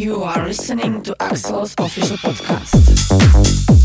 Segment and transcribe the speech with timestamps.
[0.00, 3.79] You are listening to Axelo's official podcast.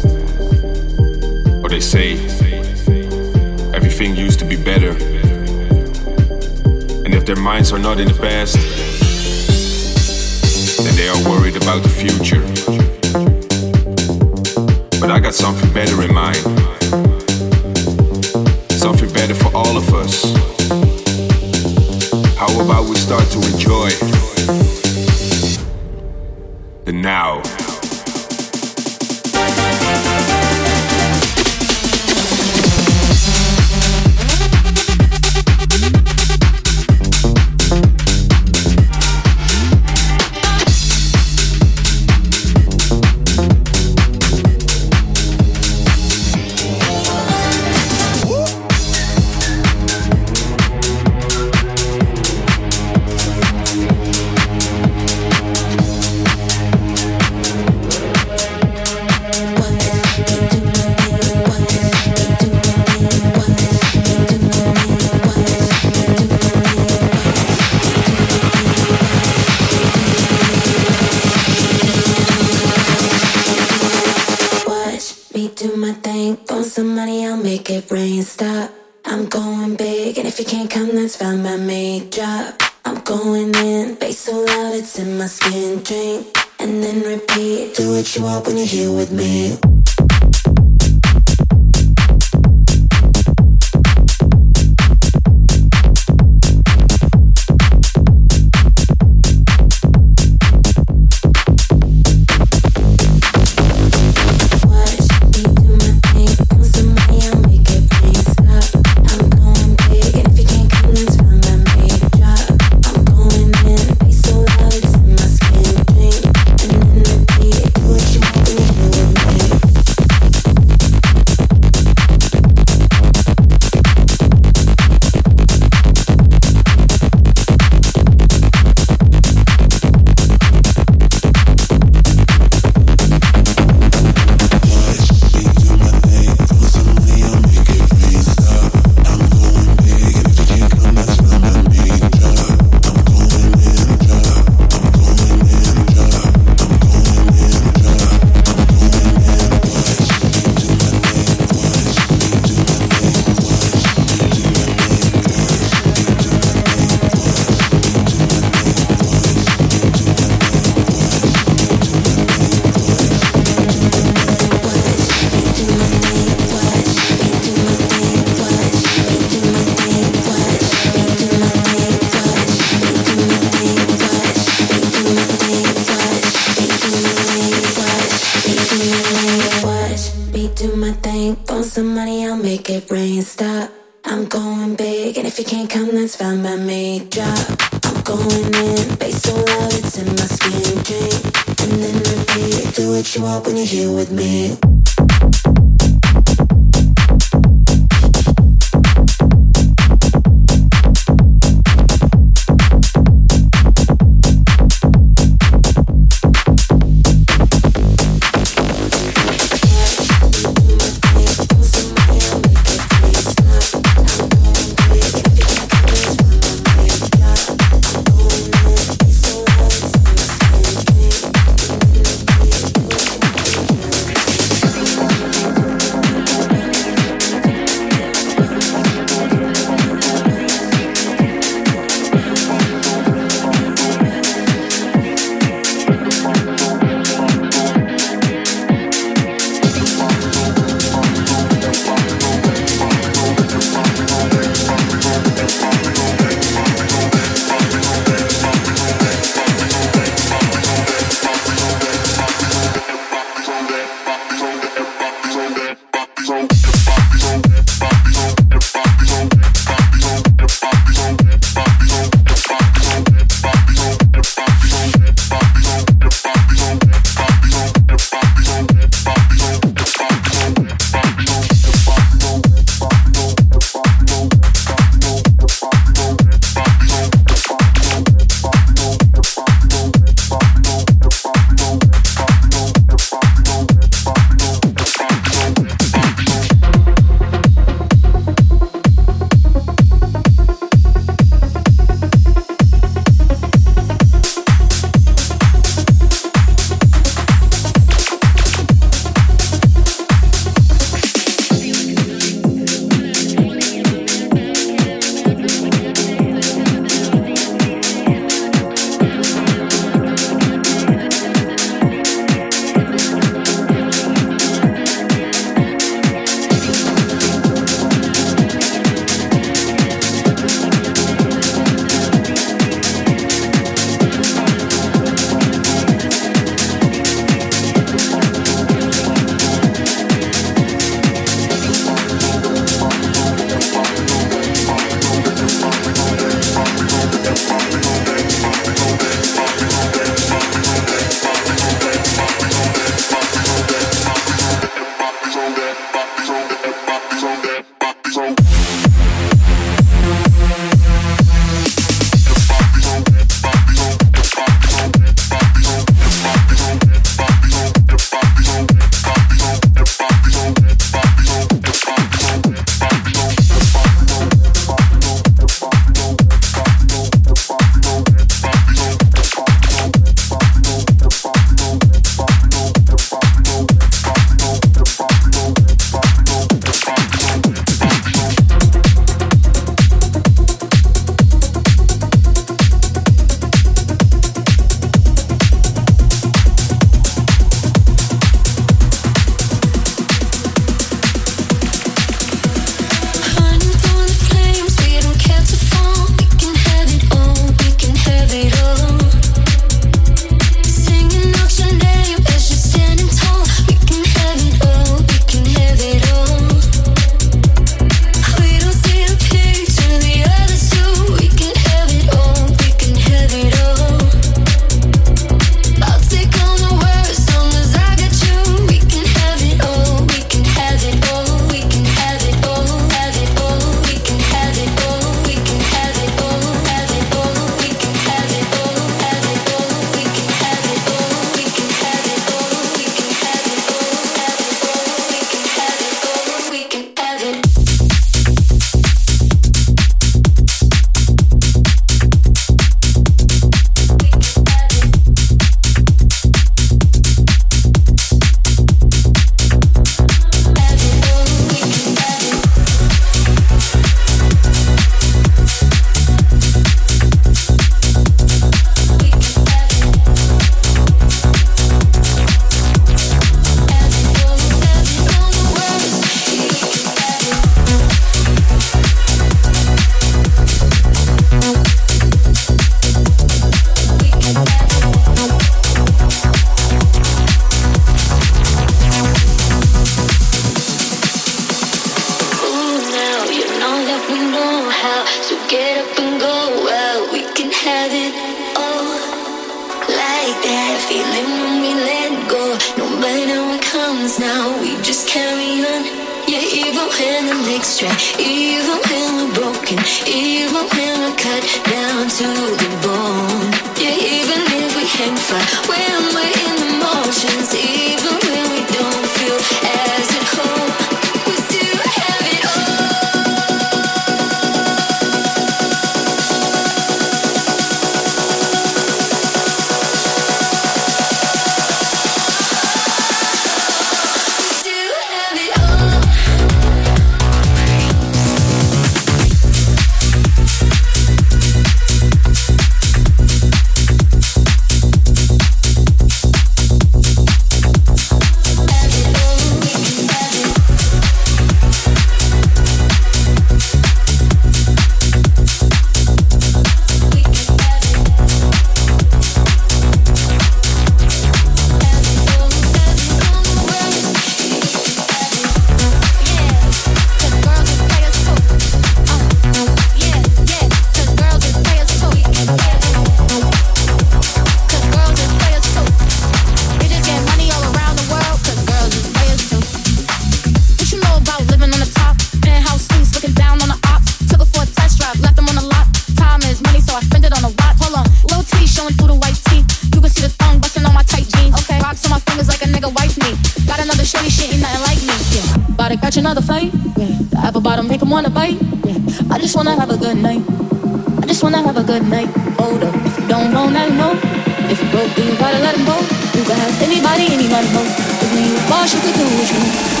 [596.81, 597.87] anybody, anyone home.
[598.19, 600.00] Cause when you wash, you could the what.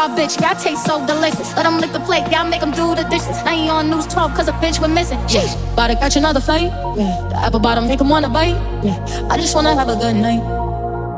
[0.00, 0.40] star bitch.
[0.40, 1.54] Y'all taste so delicious.
[1.56, 2.24] Let them lick the plate.
[2.32, 3.36] Y'all make them do the dishes.
[3.44, 5.18] I ain't on news 12 cause a bitch we're missing.
[5.28, 6.70] Yeah, About to catch another fight.
[6.96, 7.28] Yeah.
[7.30, 8.56] The apple bottom make them wanna bite.
[8.82, 9.28] Yeah.
[9.30, 10.42] I just wanna have a good night.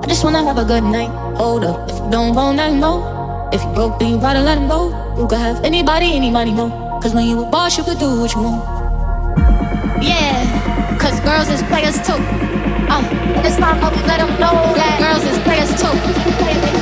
[0.03, 1.11] I just wanna have a good night.
[1.37, 1.89] Hold up.
[1.91, 2.93] If you don't want that, no.
[3.53, 4.91] if you broke, then you gotta let him go.
[5.19, 6.71] You could have anybody, anybody know.
[7.03, 8.63] Cause when you a boss, you could do what you want.
[10.03, 12.19] Yeah, cause girls is players too.
[12.91, 13.03] Uh,
[13.37, 16.82] and it's time that we let them know that girls is players too.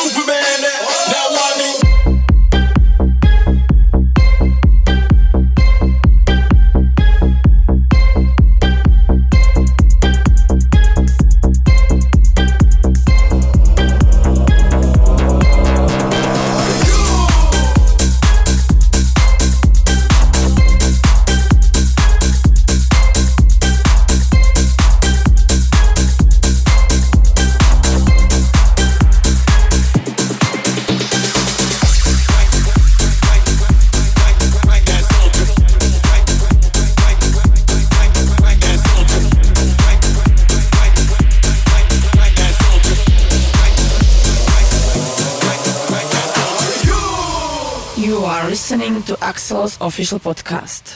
[49.79, 50.90] official podcast.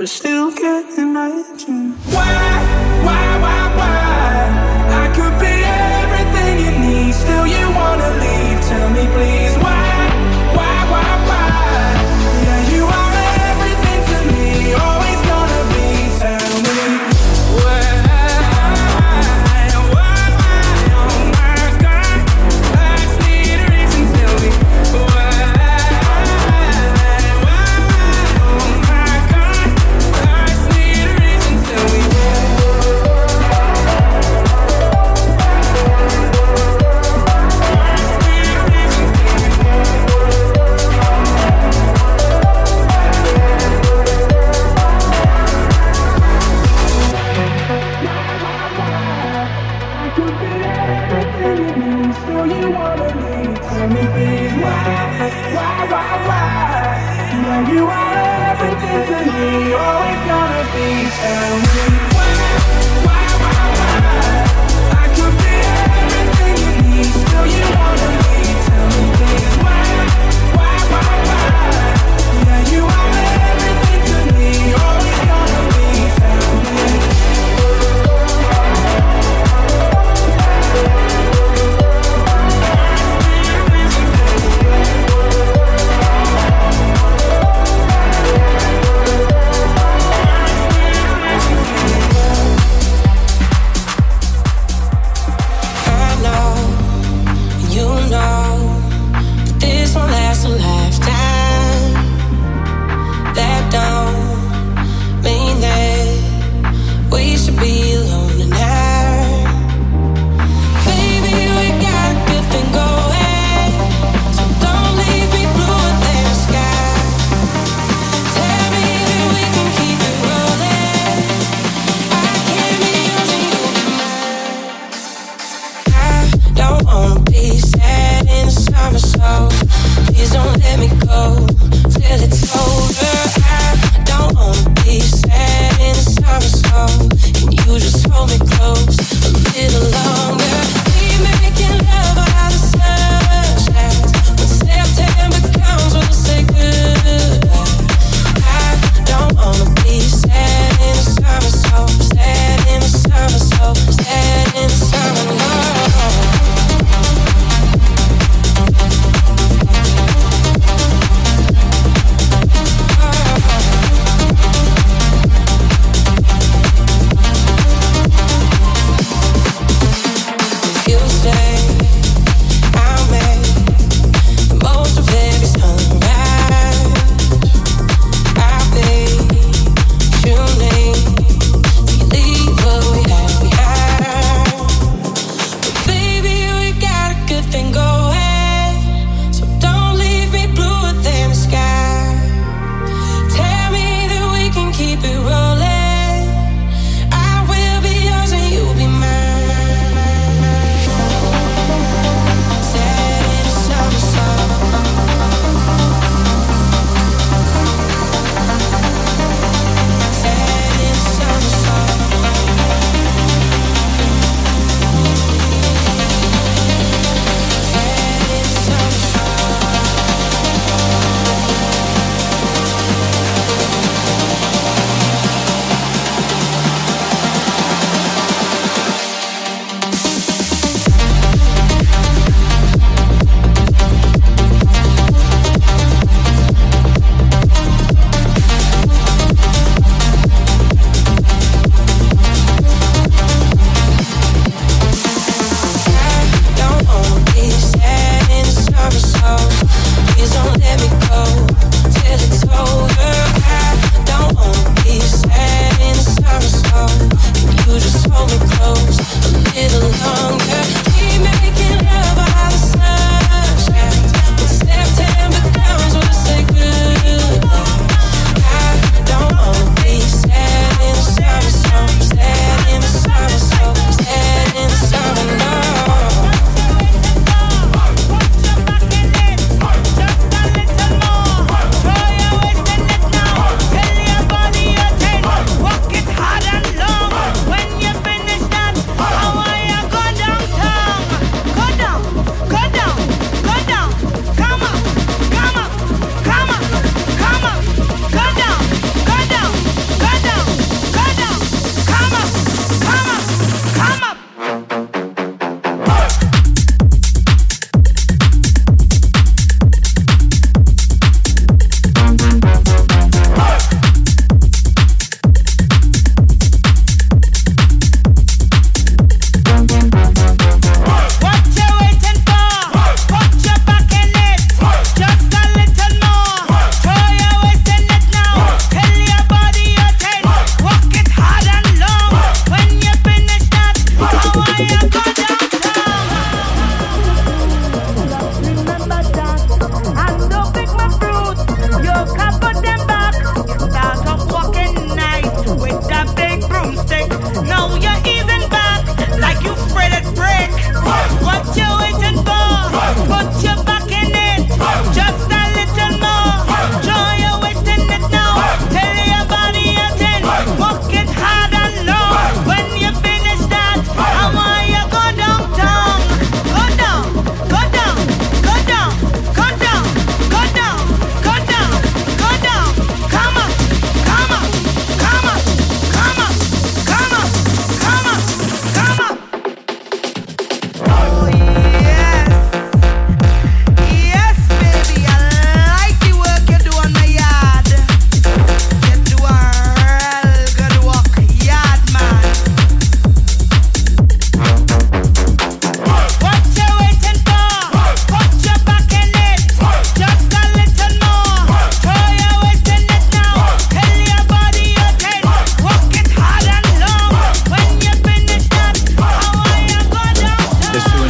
[0.00, 1.92] But still can't imagine.
[2.08, 2.49] Why,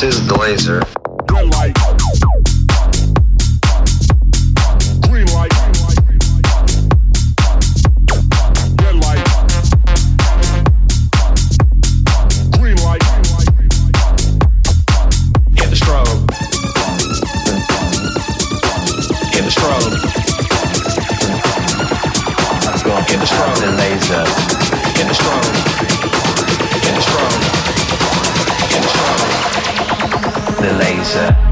[0.00, 1.87] This is the
[31.08, 31.47] strobe.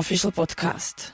[0.00, 1.12] Official podcast.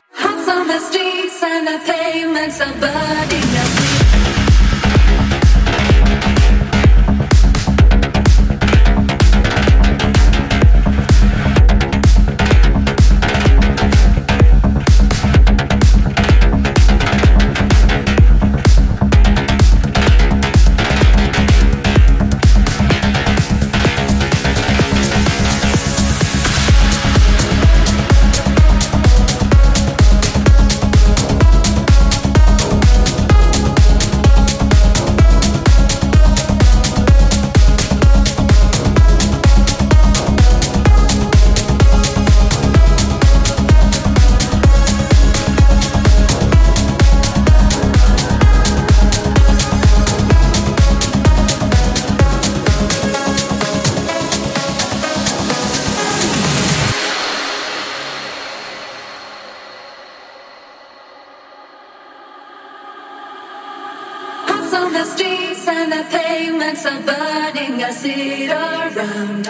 [66.66, 67.82] Pavements are burning.
[67.82, 69.44] I sit around.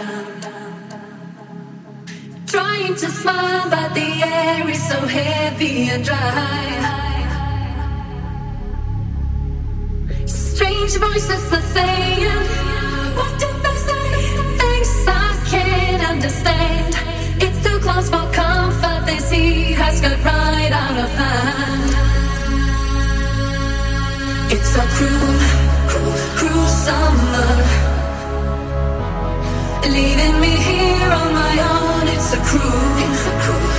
[2.46, 6.82] Trying to smile, but the air is so heavy and dry.
[10.26, 12.42] Strange voices are saying,
[13.16, 14.08] What did they say?
[14.60, 16.94] Things I can't understand.
[17.42, 19.06] It's too close for comfort.
[19.06, 22.06] This heat has got right out of hand.
[24.52, 25.45] It's cruel, cruel
[26.86, 27.50] summer.
[29.96, 32.04] Leaving me here on my own.
[32.14, 33.75] It's a cruel, it's a cruel,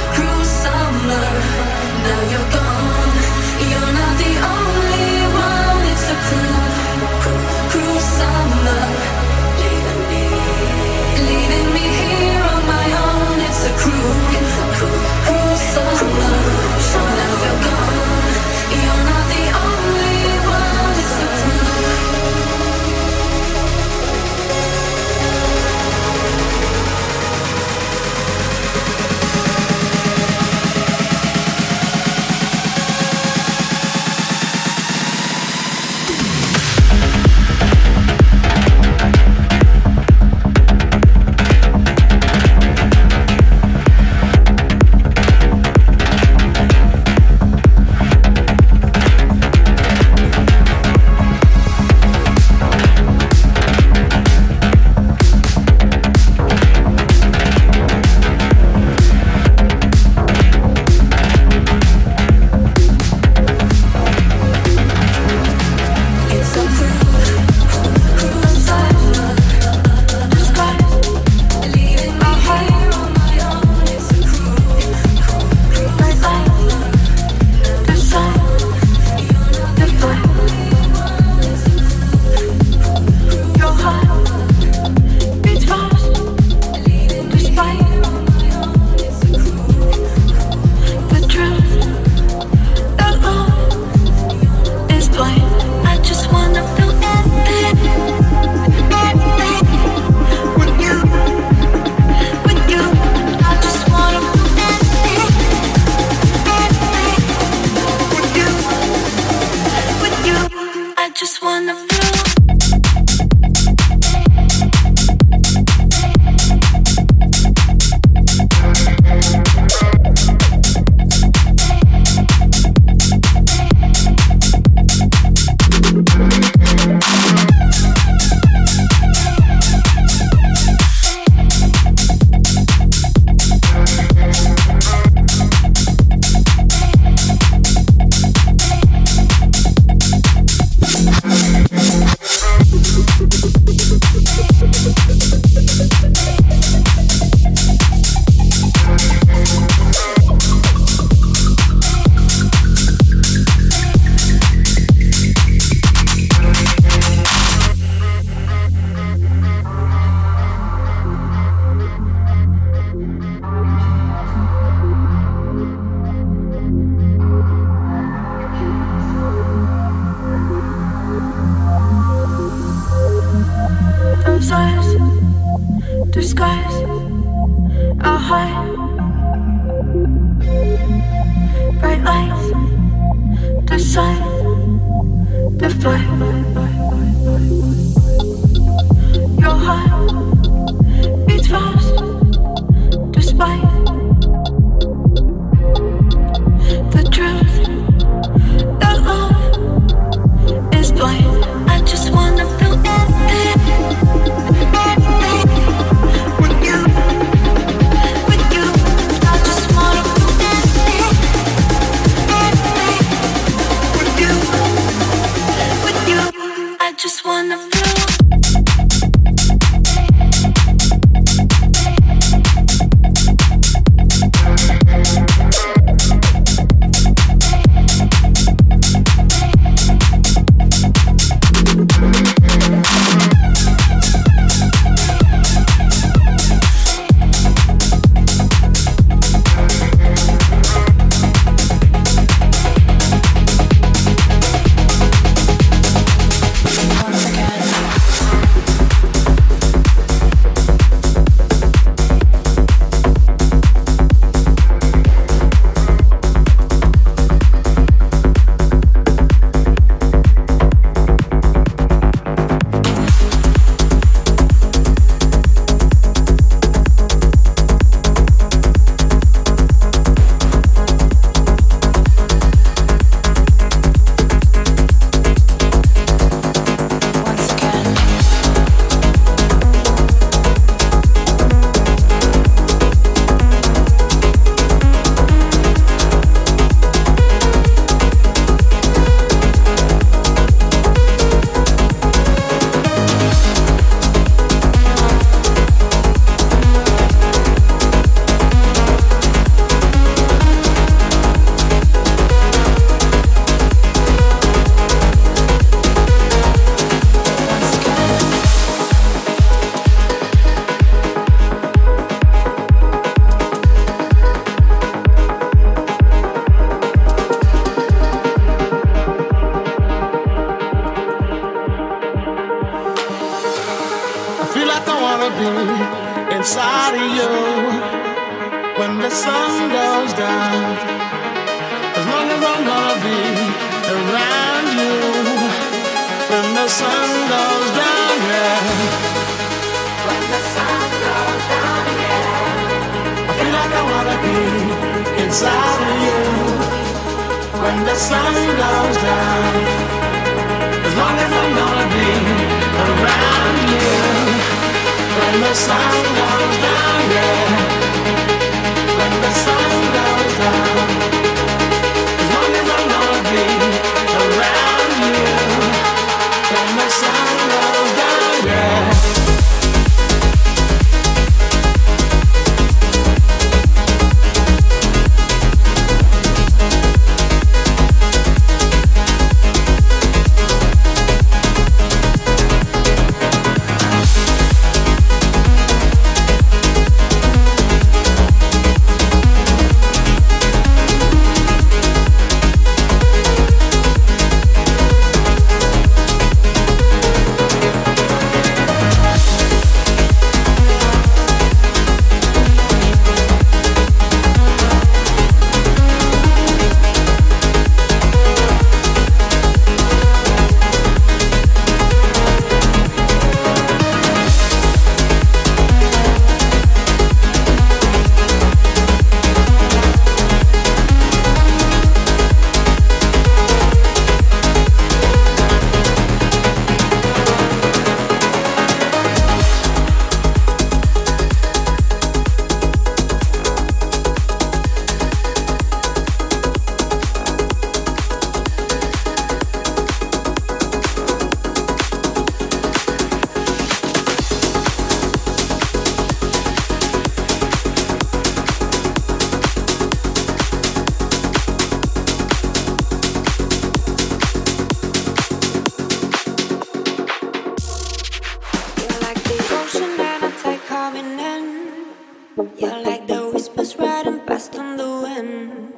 [464.78, 465.74] the when.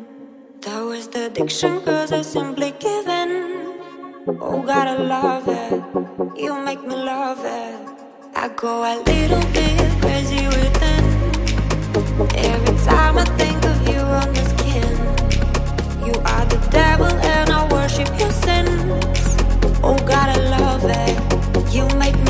[0.61, 3.31] That was the addiction, cause I simply give in.
[4.41, 6.39] Oh, God, I love it.
[6.41, 7.75] You make me love it.
[8.35, 11.05] I go a little bit crazy within.
[12.35, 14.91] Every time I think of you on the skin,
[16.07, 19.37] you are the devil, and I worship your sins.
[19.83, 21.73] Oh, God, I love it.
[21.73, 22.28] You make me.